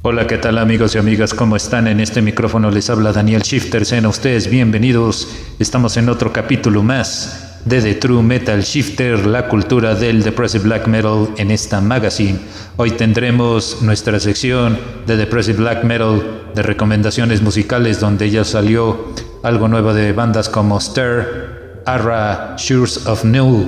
Hola, 0.00 0.28
¿qué 0.28 0.38
tal 0.38 0.58
amigos 0.58 0.94
y 0.94 0.98
amigas? 0.98 1.34
¿Cómo 1.34 1.56
están? 1.56 1.88
En 1.88 1.98
este 1.98 2.22
micrófono 2.22 2.70
les 2.70 2.88
habla 2.88 3.12
Daniel 3.12 3.42
Shifter. 3.42 3.84
Sean 3.84 4.06
ustedes 4.06 4.48
bienvenidos. 4.48 5.26
Estamos 5.58 5.96
en 5.96 6.08
otro 6.08 6.32
capítulo 6.32 6.84
más 6.84 7.58
de 7.64 7.82
The 7.82 7.94
True 7.96 8.22
Metal 8.22 8.62
Shifter, 8.62 9.26
la 9.26 9.48
cultura 9.48 9.96
del 9.96 10.22
Depressive 10.22 10.62
Black 10.62 10.86
Metal 10.86 11.30
en 11.36 11.50
esta 11.50 11.80
magazine. 11.80 12.38
Hoy 12.76 12.92
tendremos 12.92 13.82
nuestra 13.82 14.20
sección 14.20 14.78
de 15.04 15.16
Depressive 15.16 15.58
Black 15.58 15.82
Metal 15.82 16.42
de 16.54 16.62
recomendaciones 16.62 17.42
musicales 17.42 17.98
donde 17.98 18.30
ya 18.30 18.44
salió 18.44 19.12
algo 19.42 19.66
nuevo 19.66 19.92
de 19.92 20.12
bandas 20.12 20.48
como 20.48 20.80
Stir, 20.80 21.80
Arra, 21.86 22.54
Shures 22.56 23.04
of 23.08 23.24
Null. 23.24 23.66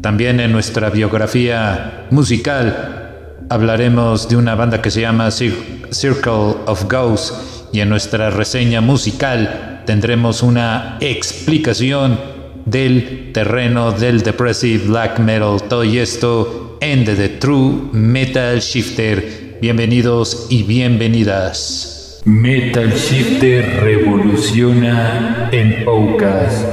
También 0.00 0.40
en 0.40 0.52
nuestra 0.52 0.88
biografía 0.88 2.06
musical 2.10 3.02
hablaremos 3.48 4.28
de 4.28 4.36
una 4.36 4.54
banda 4.54 4.82
que 4.82 4.90
se 4.90 5.00
llama 5.00 5.30
Circle 5.90 6.56
of 6.66 6.84
Ghosts 6.90 7.64
y 7.72 7.80
en 7.80 7.88
nuestra 7.88 8.30
reseña 8.30 8.80
musical 8.80 9.82
tendremos 9.86 10.42
una 10.42 10.98
explicación 11.00 12.18
del 12.64 13.32
terreno 13.32 13.92
del 13.92 14.22
depressive 14.22 14.86
black 14.86 15.18
metal. 15.18 15.62
Todo 15.68 15.82
esto 15.84 16.78
en 16.80 17.04
The 17.04 17.28
True 17.28 17.90
Metal 17.92 18.58
Shifter. 18.60 19.58
Bienvenidos 19.60 20.46
y 20.50 20.64
bienvenidas. 20.64 22.20
Metal 22.24 22.92
Shifter 22.92 23.80
revoluciona 23.82 25.48
en 25.52 25.84
Poucas. 25.84 26.66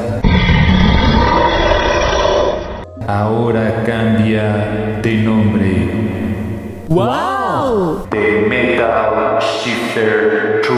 Ahora 3.07 3.83
cambia 3.85 4.99
de 5.03 5.13
nombre. 5.17 5.89
¡Wow! 6.89 7.32
The 7.63 8.43
Metal 8.49 9.39
Shifter 9.39 10.61
2. 10.67 10.75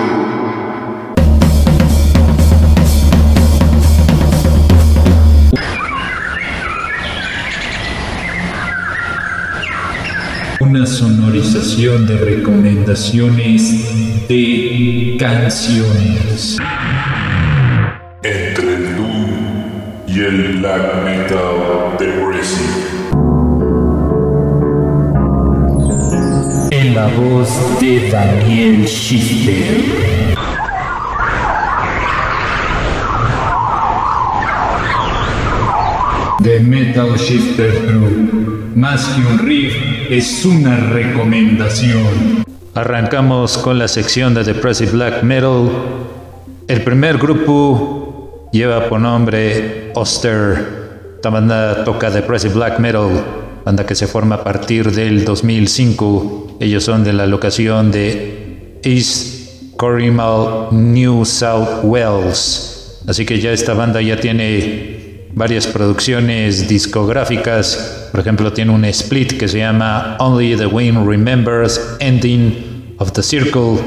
Una 10.59 10.85
sonorización 10.85 12.05
de 12.05 12.17
recomendaciones 12.17 14.27
de 14.27 15.17
canciones. 15.19 16.59
Entre 18.21 18.75
el 18.75 18.95
Doom 18.95 20.05
y 20.05 20.19
el 20.19 20.59
Black 20.59 21.03
Metal 21.03 21.97
Depressive. 21.97 22.74
La 26.95 27.07
voz 27.07 27.49
de 27.81 28.09
Daniel 28.09 28.87
Schiffer. 28.87 29.83
The 36.41 36.59
Metal 36.61 37.17
Shifter 37.17 37.85
True. 37.85 38.71
Más 38.75 39.05
que 39.09 39.21
un 39.27 39.39
riff, 39.39 39.75
es 40.09 40.45
una 40.45 40.77
recomendación. 40.77 42.45
Arrancamos 42.73 43.57
con 43.57 43.77
la 43.77 43.89
sección 43.89 44.33
de 44.33 44.45
Depressive 44.45 44.91
Black 44.91 45.23
Metal. 45.23 45.69
El 46.69 46.81
primer 46.81 47.17
grupo 47.17 48.49
lleva 48.53 48.87
por 48.87 49.01
nombre 49.01 49.91
Oster. 49.95 51.15
Esta 51.15 51.29
banda 51.29 51.83
toca 51.83 52.09
Depressive 52.09 52.53
Black 52.53 52.79
Metal 52.79 53.44
banda 53.65 53.85
que 53.85 53.95
se 53.95 54.05
forma 54.05 54.35
a 54.35 54.43
partir 54.43 54.91
del 54.91 55.25
2005. 55.25 56.57
Ellos 56.59 56.83
son 56.83 57.03
de 57.03 57.13
la 57.13 57.25
locación 57.25 57.91
de 57.91 58.79
East 58.83 59.73
Corrimal, 59.75 60.67
New 60.71 61.25
South 61.25 61.83
Wales. 61.83 63.01
Así 63.07 63.25
que 63.25 63.39
ya 63.39 63.51
esta 63.51 63.73
banda 63.73 64.01
ya 64.01 64.19
tiene 64.19 65.29
varias 65.33 65.65
producciones 65.65 66.67
discográficas. 66.69 68.07
Por 68.11 68.19
ejemplo, 68.19 68.53
tiene 68.53 68.71
un 68.71 68.85
split 68.85 69.33
que 69.37 69.47
se 69.47 69.57
llama 69.57 70.15
Only 70.19 70.55
the 70.55 70.67
Wind 70.67 71.07
Remembers 71.07 71.81
Ending 71.99 72.95
of 72.99 73.13
the 73.13 73.23
Circle. 73.23 73.79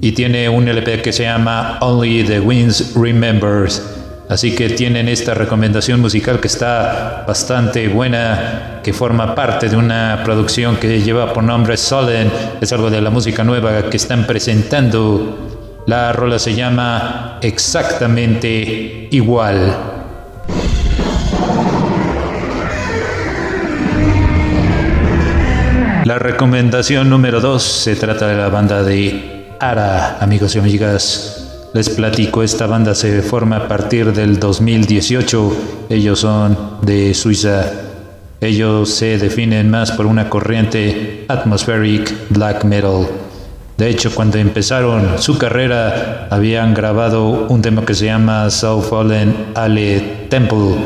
Y 0.00 0.10
tiene 0.12 0.48
un 0.48 0.66
LP 0.66 1.00
que 1.02 1.12
se 1.12 1.22
llama 1.22 1.78
Only 1.80 2.24
the 2.24 2.40
Winds 2.40 2.94
Remembers. 2.96 3.93
Así 4.34 4.52
que 4.52 4.68
tienen 4.70 5.08
esta 5.08 5.32
recomendación 5.32 6.00
musical 6.00 6.40
que 6.40 6.48
está 6.48 7.22
bastante 7.24 7.86
buena, 7.86 8.80
que 8.82 8.92
forma 8.92 9.32
parte 9.32 9.68
de 9.68 9.76
una 9.76 10.22
producción 10.24 10.74
que 10.74 11.00
lleva 11.00 11.32
por 11.32 11.44
nombre 11.44 11.76
Solen. 11.76 12.32
Es 12.60 12.72
algo 12.72 12.90
de 12.90 13.00
la 13.00 13.10
música 13.10 13.44
nueva 13.44 13.88
que 13.88 13.96
están 13.96 14.26
presentando. 14.26 15.84
La 15.86 16.12
rola 16.12 16.40
se 16.40 16.52
llama 16.52 17.38
Exactamente 17.42 19.06
Igual. 19.12 19.76
La 26.06 26.18
recomendación 26.18 27.08
número 27.08 27.40
2 27.40 27.62
se 27.62 27.94
trata 27.94 28.26
de 28.26 28.34
la 28.34 28.48
banda 28.48 28.82
de 28.82 29.54
Ara, 29.60 30.18
amigos 30.18 30.56
y 30.56 30.58
amigas. 30.58 31.43
Les 31.74 31.90
platico, 31.90 32.44
esta 32.44 32.68
banda 32.68 32.94
se 32.94 33.20
forma 33.20 33.56
a 33.56 33.66
partir 33.66 34.12
del 34.12 34.38
2018. 34.38 35.86
Ellos 35.90 36.20
son 36.20 36.56
de 36.82 37.12
Suiza. 37.14 37.68
Ellos 38.40 38.90
se 38.90 39.18
definen 39.18 39.68
más 39.70 39.90
por 39.90 40.06
una 40.06 40.30
corriente 40.30 41.24
atmospheric 41.26 42.30
black 42.30 42.62
metal. 42.62 43.08
De 43.76 43.88
hecho, 43.88 44.14
cuando 44.14 44.38
empezaron 44.38 45.18
su 45.18 45.36
carrera, 45.36 46.28
habían 46.30 46.74
grabado 46.74 47.48
un 47.48 47.60
tema 47.60 47.84
que 47.84 47.94
se 47.94 48.06
llama 48.06 48.50
So 48.50 48.80
Fallen 48.80 49.34
Ale 49.56 50.28
Temple, 50.28 50.76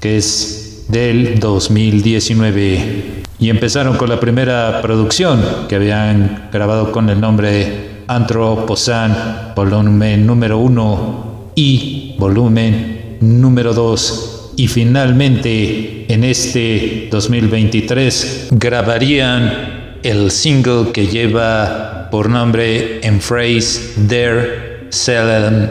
que 0.00 0.16
es 0.16 0.84
del 0.88 1.38
2019. 1.38 3.22
Y 3.38 3.50
empezaron 3.50 3.96
con 3.96 4.08
la 4.08 4.18
primera 4.18 4.82
producción 4.82 5.44
que 5.68 5.76
habían 5.76 6.48
grabado 6.50 6.90
con 6.90 7.08
el 7.08 7.20
nombre 7.20 7.91
Antroposan, 8.06 9.52
volumen 9.54 10.26
número 10.26 10.58
uno 10.58 11.52
y 11.54 12.14
volumen 12.18 13.18
número 13.20 13.72
2. 13.72 14.52
Y 14.56 14.68
finalmente, 14.68 16.06
en 16.12 16.24
este 16.24 17.08
2023, 17.10 18.48
grabarían 18.52 19.98
el 20.02 20.30
single 20.30 20.92
que 20.92 21.06
lleva 21.06 22.08
por 22.10 22.28
nombre 22.28 23.00
Phrase 23.20 23.94
Their 24.08 24.86
Selling 24.90 25.68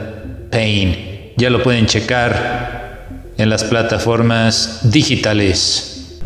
Pain. 0.50 1.34
Ya 1.38 1.50
lo 1.50 1.62
pueden 1.62 1.86
checar 1.86 3.08
en 3.38 3.50
las 3.50 3.63
plataformas 3.63 4.80
digitales. 4.84 6.19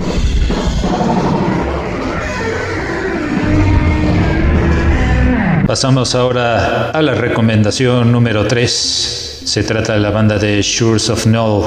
Pasamos 5.68 6.14
ahora 6.14 6.92
a 6.92 7.02
la 7.02 7.16
recomendación 7.16 8.12
número 8.12 8.46
3. 8.46 9.42
Se 9.46 9.64
trata 9.64 9.94
de 9.94 10.00
la 10.00 10.12
banda 10.12 10.38
de 10.38 10.62
Shores 10.62 11.09
of 11.09 11.26
Null, 11.26 11.64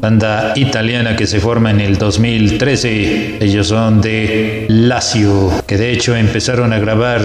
banda 0.00 0.54
italiana 0.56 1.14
que 1.14 1.26
se 1.26 1.38
forma 1.38 1.70
en 1.70 1.82
el 1.82 1.98
2013. 1.98 3.36
Ellos 3.44 3.68
son 3.68 4.00
de 4.00 4.64
Lazio, 4.70 5.50
que 5.66 5.76
de 5.76 5.92
hecho 5.92 6.16
empezaron 6.16 6.72
a 6.72 6.78
grabar 6.78 7.20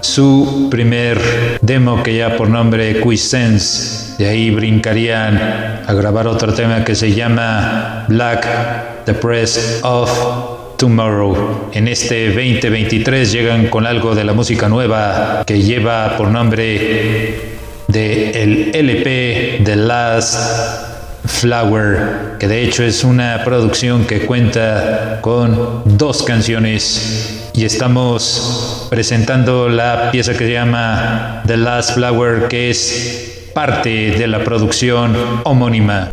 su 0.00 0.66
primer 0.68 1.20
demo 1.62 2.02
que 2.02 2.16
ya 2.16 2.36
por 2.36 2.48
nombre 2.48 3.00
Quisense. 3.00 4.16
De 4.18 4.28
ahí 4.28 4.50
brincarían 4.50 5.38
a 5.86 5.92
grabar 5.92 6.26
otro 6.26 6.52
tema 6.54 6.84
que 6.84 6.96
se 6.96 7.14
llama 7.14 8.04
Black, 8.08 9.04
The 9.04 9.14
Press 9.14 9.78
of 9.84 10.55
Tomorrow. 10.76 11.70
En 11.72 11.88
este 11.88 12.26
2023 12.28 13.32
llegan 13.32 13.68
con 13.68 13.86
algo 13.86 14.14
de 14.14 14.24
la 14.24 14.32
música 14.32 14.68
nueva 14.68 15.42
que 15.46 15.62
lleva 15.62 16.16
por 16.16 16.28
nombre 16.28 17.56
de 17.88 18.42
el 18.42 18.70
LP 18.74 19.62
The 19.64 19.76
Last 19.76 20.86
Flower, 21.24 22.36
que 22.38 22.46
de 22.48 22.62
hecho 22.62 22.82
es 22.82 23.04
una 23.04 23.42
producción 23.44 24.06
que 24.06 24.20
cuenta 24.20 25.18
con 25.22 25.82
dos 25.84 26.22
canciones 26.22 27.50
y 27.54 27.64
estamos 27.64 28.86
presentando 28.90 29.68
la 29.68 30.10
pieza 30.10 30.32
que 30.32 30.46
se 30.46 30.52
llama 30.52 31.42
The 31.46 31.56
Last 31.56 31.94
Flower, 31.94 32.48
que 32.48 32.70
es 32.70 33.50
parte 33.54 34.10
de 34.10 34.26
la 34.26 34.44
producción 34.44 35.16
homónima. 35.44 36.10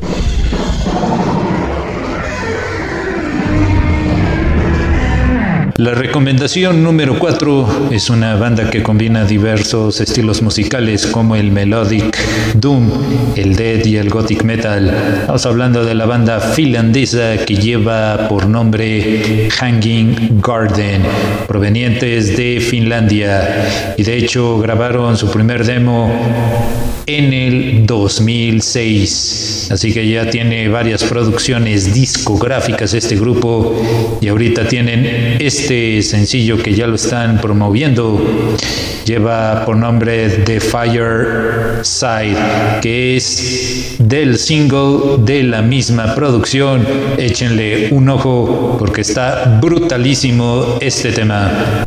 La 5.83 5.94
recomendación 5.94 6.81
número 6.81 7.19
4 7.19 7.89
es 7.91 8.09
una 8.09 8.38
banda 8.38 8.69
que 8.69 8.81
combina 8.81 9.25
diversos 9.25 10.00
estilos 10.00 10.41
musicales 10.41 11.06
como 11.06 11.35
el 11.35 11.51
melodic 11.51 12.18
doom, 12.53 12.89
el 13.35 13.57
death 13.57 13.85
y 13.88 13.97
el 13.97 14.09
gothic 14.09 14.45
metal. 14.45 14.95
Estamos 15.19 15.45
hablando 15.45 15.83
de 15.83 15.94
la 15.94 16.06
banda 16.06 16.39
finlandesa 16.39 17.35
que 17.45 17.57
lleva 17.57 18.30
por 18.30 18.47
nombre 18.47 19.50
Hanging 19.51 20.39
Garden, 20.41 21.03
provenientes 21.50 22.38
de 22.38 22.62
Finlandia 22.62 23.94
y 23.97 24.03
de 24.03 24.15
hecho 24.15 24.59
grabaron 24.59 25.18
su 25.18 25.30
primer 25.30 25.65
demo 25.65 26.09
en 27.06 27.34
el 27.34 27.86
2006. 27.86 29.70
Así 29.72 29.94
que 29.94 30.08
ya 30.08 30.30
tiene 30.30 30.68
varias 30.70 31.04
producciones 31.04 31.94
discográficas 31.94 32.94
este 32.94 33.16
grupo 33.16 33.76
y 34.22 34.28
ahorita 34.28 34.68
tienen 34.68 35.38
este 35.40 36.02
sencillo 36.02 36.62
que 36.62 36.74
ya 36.74 36.88
lo 36.88 36.96
están 36.96 37.40
promoviendo. 37.42 38.22
Lleva 39.06 39.66
por 39.66 39.76
nombre 39.76 40.30
The 40.30 40.60
Fire 40.60 41.80
Side, 41.82 42.38
que 42.82 43.18
es 43.18 43.96
del 44.00 44.38
single 44.38 45.18
de 45.20 45.44
la 45.44 45.62
misma 45.62 46.16
producción. 46.16 46.88
Échenle 47.18 47.90
un 47.92 48.08
ojo 48.10 48.78
porque 48.80 49.02
está 49.02 49.60
brutalísimo 49.62 50.78
este 50.80 51.12
tema. 51.12 51.86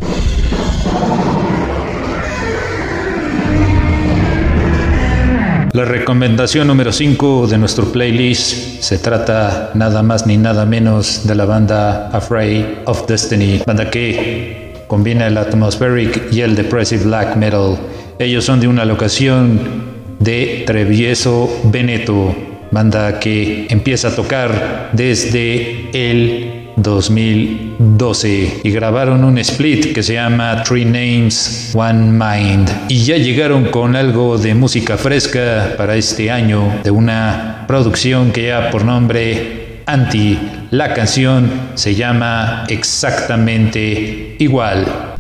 La 5.77 5.85
recomendación 5.85 6.69
número 6.69 6.91
5 6.91 7.49
de 7.49 7.59
nuestro 7.59 7.93
playlist 7.93 8.81
se 8.81 8.97
trata 8.97 9.73
nada 9.75 10.03
más 10.03 10.27
ni 10.27 10.39
nada 10.39 10.65
menos 10.65 11.27
de 11.27 11.35
la 11.35 11.45
banda 11.45 12.09
Afraid 12.15 12.65
of 12.87 13.07
Destiny, 13.07 13.61
banda 13.67 13.91
que 13.91 14.73
combina 14.87 15.27
el 15.27 15.37
atmospheric 15.37 16.33
y 16.33 16.41
el 16.41 16.57
depressive 16.57 17.05
black 17.05 17.37
metal. 17.37 17.77
Ellos 18.19 18.47
son 18.47 18.59
de 18.59 18.69
una 18.69 18.87
locación 18.87 19.61
de 20.19 20.63
Trevieso, 20.67 21.47
Veneto, 21.65 22.35
banda 22.71 23.21
que 23.21 23.67
empieza 23.69 24.09
a 24.09 24.17
tocar 24.17 24.89
desde 24.95 25.91
el 25.93 26.56
2012 26.77 28.61
y 28.63 28.71
grabaron 28.71 29.25
un 29.25 29.39
split 29.39 29.95
que 29.95 30.03
se 30.03 30.15
llama 30.15 30.63
Three 30.63 30.85
Names 30.85 31.73
One 31.75 32.13
Mind 32.13 32.71
y 32.89 33.05
ya 33.05 33.17
llegaron 33.17 33.67
con 33.67 33.97
algo 33.97 34.37
de 34.37 34.55
música 34.55 34.99
fresca 34.99 35.75
para 35.79 35.97
este 35.97 36.31
año 36.31 36.81
de 36.85 36.91
una 36.91 37.65
producción 37.67 38.31
que 38.31 38.49
ya 38.49 38.71
por 38.71 38.85
nombre 38.85 39.83
Anti. 39.87 40.39
La 40.73 40.93
canción 40.93 41.51
se 41.75 41.95
llama 41.95 42.65
exactamente 42.69 44.37
igual. 44.39 45.15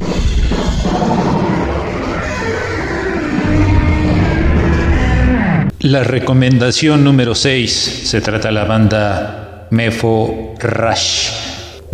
La 5.80 6.02
recomendación 6.02 7.04
número 7.04 7.36
6 7.36 8.02
se 8.06 8.20
trata 8.20 8.48
de 8.48 8.54
la 8.54 8.64
banda 8.64 9.68
Mefo 9.70 10.54
Rush 10.58 11.45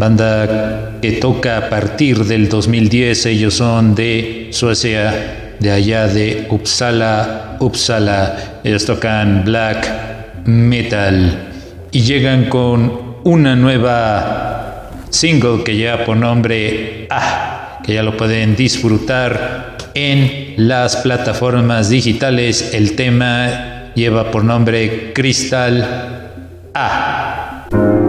banda 0.03 0.99
que 1.01 1.13
toca 1.13 1.59
a 1.59 1.69
partir 1.71 2.25
del 2.25 2.49
2010. 2.49 3.27
Ellos 3.27 3.55
son 3.55 3.95
de 3.95 4.49
Suecia, 4.51 5.55
de 5.61 5.71
allá 5.71 6.09
de 6.09 6.49
Uppsala, 6.51 7.57
Uppsala. 7.61 8.61
Ellos 8.65 8.85
tocan 8.85 9.45
black 9.45 10.45
metal 10.45 11.51
y 11.93 12.01
llegan 12.01 12.47
con 12.47 13.19
una 13.23 13.55
nueva 13.55 14.91
single 15.11 15.63
que 15.63 15.77
lleva 15.77 16.05
por 16.05 16.17
nombre 16.17 17.07
Ah, 17.09 17.79
que 17.85 17.95
ya 17.95 18.03
lo 18.03 18.17
pueden 18.17 18.57
disfrutar 18.57 19.77
en 19.95 20.55
las 20.57 20.97
plataformas 20.97 21.91
digitales. 21.91 22.75
El 22.75 22.97
tema 22.97 23.93
lleva 23.95 24.33
por 24.33 24.43
nombre 24.43 25.13
Crystal 25.13 26.19
Ah. 26.75 28.02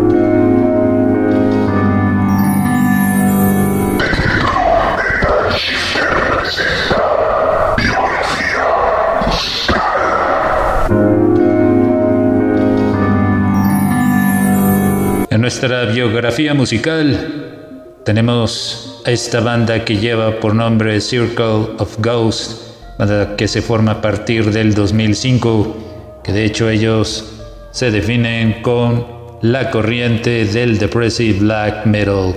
Nuestra 15.64 15.86
biografía 15.94 16.54
musical 16.54 18.02
tenemos 18.04 19.02
a 19.06 19.12
esta 19.12 19.40
banda 19.40 19.86
que 19.86 19.96
lleva 19.96 20.42
por 20.42 20.54
nombre 20.54 21.00
Circle 21.00 21.78
of 21.78 22.00
Ghosts, 22.00 22.76
banda 23.00 23.38
que 23.38 23.48
se 23.48 23.62
forma 23.62 23.94
a 23.94 24.02
partir 24.02 24.52
del 24.52 24.74
2005, 24.74 26.22
que 26.22 26.34
de 26.34 26.44
hecho 26.44 26.70
ellos 26.70 27.40
se 27.72 27.92
definen 27.92 28.62
con 28.62 29.06
la 29.42 29.72
corriente 29.72 30.44
del 30.44 30.80
depressive 30.80 31.40
black 31.40 31.86
metal. 31.86 32.36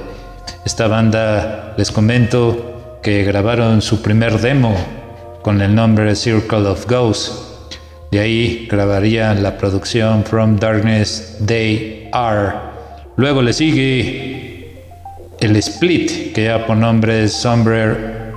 Esta 0.65 0.87
banda, 0.87 1.75
les 1.77 1.91
comento, 1.91 3.01
que 3.03 3.25
grabaron 3.25 3.83
su 3.83 4.03
primer 4.03 4.41
demo 4.41 4.77
con 5.43 5.61
el 5.61 5.75
nombre 5.75 6.15
Circle 6.15 6.69
of 6.69 6.87
Ghosts. 6.87 7.43
De 8.13 8.21
ahí 8.21 8.69
grabarían 8.71 9.43
la 9.43 9.59
producción 9.59 10.23
From 10.23 10.61
Darkness 10.61 11.39
They 11.45 12.09
Are. 12.13 12.76
Luego 13.17 13.41
le 13.41 13.53
sigue 13.53 14.83
el 15.41 15.57
split 15.57 16.33
que 16.33 16.45
ya 16.45 16.67
por 16.67 16.77
nombre 16.77 17.29
Somber 17.29 18.33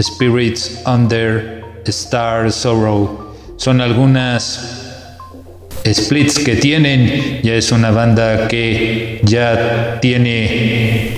Spirits 0.00 0.82
Under 0.86 1.62
Star 1.86 2.50
Sorrow. 2.50 3.34
Son 3.56 3.80
algunas 3.80 5.06
splits 5.84 6.38
que 6.38 6.56
tienen. 6.56 7.40
Ya 7.42 7.54
es 7.54 7.72
una 7.72 7.90
banda 7.90 8.48
que 8.48 9.20
ya 9.22 9.98
tiene 10.00 11.10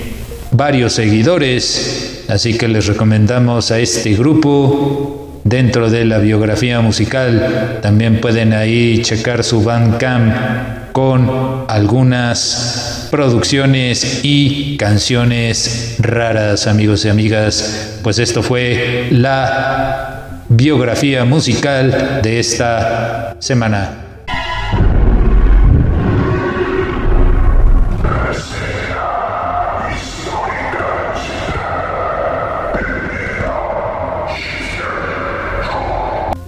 varios 0.51 0.93
seguidores. 0.93 2.25
Así 2.27 2.57
que 2.57 2.67
les 2.67 2.87
recomendamos 2.87 3.71
a 3.71 3.79
este 3.79 4.13
grupo 4.13 5.41
dentro 5.43 5.89
de 5.89 6.05
la 6.05 6.19
biografía 6.19 6.79
musical. 6.81 7.79
También 7.81 8.21
pueden 8.21 8.53
ahí 8.53 9.01
checar 9.01 9.43
su 9.43 9.63
Bandcamp 9.63 10.91
con 10.91 11.65
algunas 11.67 12.88
producciones 13.09 14.21
y 14.23 14.77
canciones 14.77 15.95
raras, 15.99 16.67
amigos 16.67 17.05
y 17.05 17.09
amigas. 17.09 17.99
Pues 18.03 18.19
esto 18.19 18.43
fue 18.43 19.07
la 19.11 20.43
biografía 20.49 21.25
musical 21.25 22.21
de 22.23 22.39
esta 22.39 23.35
semana. 23.39 24.05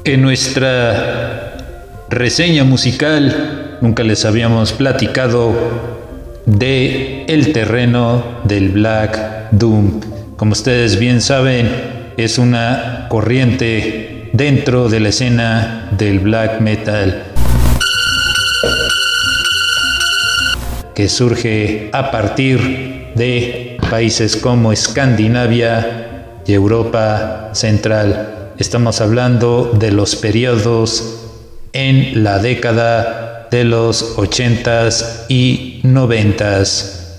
En 0.04 0.24
nuestra 0.24 1.54
reseña 2.10 2.64
musical 2.64 3.78
nunca 3.82 4.04
les 4.04 4.26
habíamos 4.26 4.74
platicado 4.74 6.11
de 6.52 7.24
el 7.28 7.54
terreno 7.54 8.42
del 8.44 8.70
Black 8.70 9.52
Doom. 9.52 10.02
Como 10.36 10.52
ustedes 10.52 11.00
bien 11.00 11.22
saben, 11.22 12.14
es 12.18 12.38
una 12.38 13.08
corriente 13.10 14.30
dentro 14.34 14.90
de 14.90 15.00
la 15.00 15.10
escena 15.10 15.90
del 15.98 16.20
black 16.20 16.60
metal 16.60 17.24
que 20.94 21.08
surge 21.08 21.90
a 21.94 22.12
partir 22.12 23.12
de 23.16 23.78
países 23.90 24.36
como 24.36 24.74
Escandinavia 24.74 26.42
y 26.46 26.54
Europa 26.54 27.52
Central. 27.54 28.52
Estamos 28.58 29.00
hablando 29.00 29.72
de 29.80 29.92
los 29.92 30.18
periodos 30.18 31.30
en 31.72 32.24
la 32.24 32.40
década 32.40 33.48
de 33.52 33.64
los 33.64 34.18
80s 34.18 35.26
y 35.30 35.71
90s. 35.84 37.18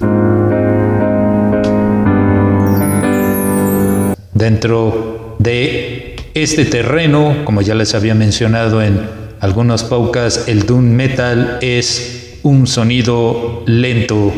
Dentro 4.32 5.36
de 5.38 6.16
este 6.34 6.64
terreno, 6.64 7.44
como 7.44 7.62
ya 7.62 7.74
les 7.74 7.94
había 7.94 8.14
mencionado 8.14 8.82
en 8.82 9.00
algunos 9.40 9.84
podcasts, 9.84 10.48
el 10.48 10.66
doom 10.66 10.84
metal 10.84 11.58
es 11.60 12.38
un 12.42 12.66
sonido 12.66 13.62
lento, 13.66 14.32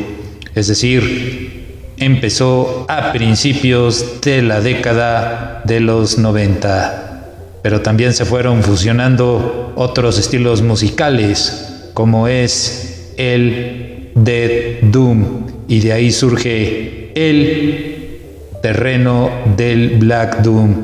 es 0.55 0.67
decir, 0.69 1.93
empezó 1.99 2.87
a 2.89 3.13
principios 3.13 4.21
de 4.21 4.43
la 4.43 4.61
década 4.61 5.63
de 5.65 5.81
los 5.81 6.19
90, 6.19 7.31
pero 7.63 7.81
también 7.81 8.13
se 8.13 8.25
fueron 8.25 8.63
fusionando 8.63 9.73
otros 9.77 10.19
estilos 10.19 10.63
musicales, 10.63 11.91
como 11.95 12.29
es 12.29 13.15
el 13.17 14.04
Dead 14.15 14.83
Doom, 14.83 15.45
y 15.69 15.81
de 15.81 15.93
ahí 15.93 16.11
surge 16.13 17.13
el 17.15 18.21
terreno 18.63 19.31
del 19.57 19.99
Black 19.99 20.43
Doom, 20.43 20.75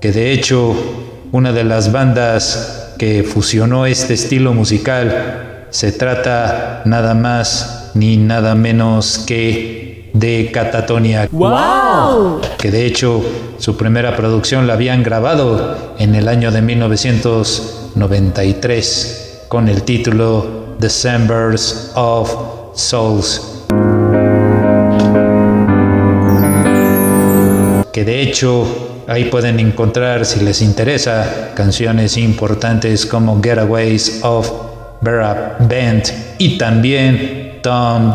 que 0.00 0.12
de 0.12 0.32
hecho 0.32 0.76
una 1.32 1.52
de 1.52 1.64
las 1.64 1.90
bandas 1.90 2.94
que 2.98 3.24
fusionó 3.24 3.86
este 3.86 4.14
estilo 4.14 4.54
musical 4.54 5.66
se 5.70 5.90
trata 5.90 6.82
nada 6.84 7.14
más 7.14 7.90
ni 7.94 8.16
nada 8.16 8.54
menos 8.54 9.24
que 9.26 10.10
de 10.12 10.52
Catatonia. 10.52 11.28
¡Wow! 11.32 12.40
Que 12.56 12.70
de 12.70 12.86
hecho 12.86 13.20
su 13.58 13.76
primera 13.76 14.16
producción 14.16 14.68
la 14.68 14.74
habían 14.74 15.02
grabado 15.02 15.96
en 15.98 16.14
el 16.14 16.28
año 16.28 16.52
de 16.52 16.62
1993 16.62 19.46
con 19.48 19.68
el 19.68 19.82
título 19.82 20.76
Decembers 20.78 21.90
of 21.96 22.53
Souls. 22.74 23.64
Que 27.92 28.04
de 28.04 28.22
hecho 28.22 29.04
ahí 29.06 29.26
pueden 29.26 29.60
encontrar, 29.60 30.26
si 30.26 30.40
les 30.40 30.60
interesa, 30.62 31.52
canciones 31.54 32.16
importantes 32.16 33.06
como 33.06 33.40
Getaways 33.42 34.20
of 34.22 34.50
Vera 35.00 35.56
Band 35.60 36.02
y 36.38 36.58
también 36.58 37.58
Tom 37.62 38.12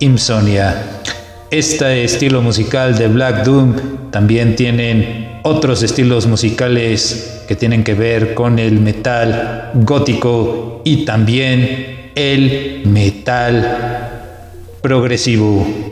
Insomnia. 0.00 1.00
Este 1.50 2.04
estilo 2.04 2.42
musical 2.42 2.98
de 2.98 3.08
Black 3.08 3.44
Doom 3.44 4.10
también 4.10 4.56
tienen 4.56 5.40
otros 5.42 5.82
estilos 5.82 6.26
musicales 6.26 7.44
que 7.46 7.54
tienen 7.54 7.84
que 7.84 7.94
ver 7.94 8.34
con 8.34 8.58
el 8.58 8.80
metal 8.80 9.70
gótico 9.74 10.80
y 10.84 11.04
también 11.04 11.95
el 12.16 12.82
metal 12.86 14.08
progresivo. 14.80 15.85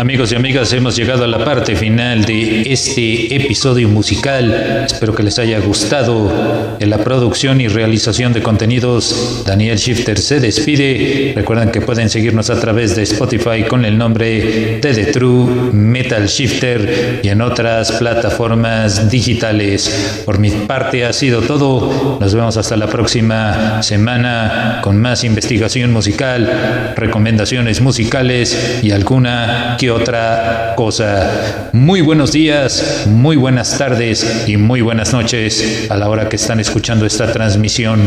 Amigos 0.00 0.32
y 0.32 0.34
amigas, 0.34 0.72
hemos 0.72 0.96
llegado 0.96 1.24
a 1.24 1.26
la 1.26 1.44
parte 1.44 1.76
final 1.76 2.24
de 2.24 2.62
este 2.72 3.36
episodio 3.36 3.86
musical. 3.86 4.86
Espero 4.86 5.14
que 5.14 5.22
les 5.22 5.38
haya 5.38 5.60
gustado. 5.60 6.78
En 6.80 6.88
la 6.88 6.96
producción 7.04 7.60
y 7.60 7.68
realización 7.68 8.32
de 8.32 8.42
contenidos, 8.42 9.42
Daniel 9.46 9.76
Shifter 9.76 10.18
se 10.18 10.40
despide. 10.40 11.34
Recuerden 11.36 11.70
que 11.70 11.82
pueden 11.82 12.08
seguirnos 12.08 12.48
a 12.48 12.58
través 12.58 12.96
de 12.96 13.02
Spotify 13.02 13.64
con 13.68 13.84
el 13.84 13.98
nombre 13.98 14.78
de 14.80 14.94
The 14.94 15.12
True 15.12 15.70
Metal 15.74 16.26
Shifter 16.26 17.20
y 17.22 17.28
en 17.28 17.42
otras 17.42 17.92
plataformas 17.92 19.10
digitales. 19.10 20.22
Por 20.24 20.38
mi 20.38 20.48
parte 20.50 21.04
ha 21.04 21.12
sido 21.12 21.42
todo. 21.42 22.16
Nos 22.18 22.34
vemos 22.34 22.56
hasta 22.56 22.74
la 22.74 22.86
próxima 22.86 23.82
semana 23.82 24.80
con 24.82 24.96
más 24.96 25.24
investigación 25.24 25.92
musical, 25.92 26.94
recomendaciones 26.96 27.82
musicales 27.82 28.80
y 28.82 28.92
alguna 28.92 29.76
que 29.78 29.89
otra 29.90 30.74
cosa. 30.76 31.70
Muy 31.72 32.00
buenos 32.00 32.32
días, 32.32 33.04
muy 33.06 33.36
buenas 33.36 33.76
tardes 33.76 34.44
y 34.46 34.56
muy 34.56 34.80
buenas 34.80 35.12
noches 35.12 35.86
a 35.90 35.96
la 35.96 36.08
hora 36.08 36.28
que 36.28 36.36
están 36.36 36.60
escuchando 36.60 37.06
esta 37.06 37.32
transmisión. 37.32 38.00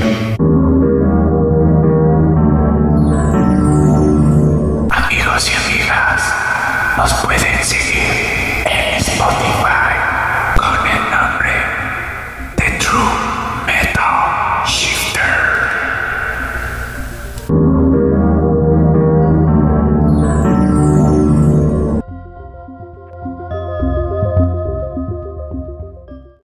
Amigos 4.90 5.52
y 5.52 5.56
amigas, 5.56 6.22
nos 6.98 7.14
pueden 7.16 7.64
seguir 7.64 8.04
en 8.66 8.98
Spotify. 9.00 9.83